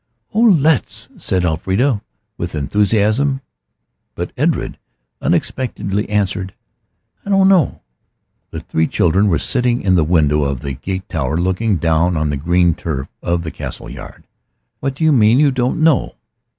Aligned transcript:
"Oh, 0.33 0.39
let's," 0.39 1.09
said 1.19 1.43
Elfrida, 1.45 2.01
with 2.35 2.55
enthusiasm. 2.55 3.41
But 4.15 4.31
Edred 4.35 4.79
unexpectedly 5.21 6.09
answered, 6.09 6.55
"I 7.23 7.29
don't 7.29 7.47
know." 7.47 7.81
The 8.49 8.61
three 8.61 8.87
children 8.87 9.27
were 9.27 9.37
sitting 9.37 9.83
in 9.83 9.93
the 9.93 10.03
window 10.03 10.41
of 10.43 10.61
the 10.61 10.73
gate 10.73 11.07
tower 11.07 11.37
looking 11.37 11.77
down 11.77 12.17
on 12.17 12.31
the 12.31 12.35
green 12.37 12.73
turf 12.73 13.09
of 13.21 13.43
the 13.43 13.51
Castle 13.51 13.91
yard. 13.91 14.25
"What 14.79 14.95
do 14.95 15.03
you 15.03 15.11
mean 15.11 15.39
you 15.39 15.51
don't 15.51 15.83
know?" 15.83 16.15